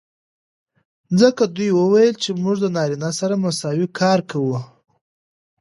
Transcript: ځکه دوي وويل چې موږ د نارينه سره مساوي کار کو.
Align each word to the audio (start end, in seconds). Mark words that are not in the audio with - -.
ځکه 1.19 1.43
دوي 1.55 1.69
وويل 1.79 2.13
چې 2.23 2.29
موږ 2.43 2.55
د 2.61 2.65
نارينه 2.75 3.09
سره 3.19 3.33
مساوي 3.43 3.87
کار 3.99 4.19
کو. 4.31 4.41